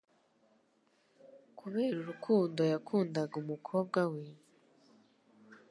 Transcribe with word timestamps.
Kubera 1.59 1.95
urukundo 2.03 2.61
yakundaga 2.71 3.33
umukobwa 3.43 3.99
we, 4.11 4.23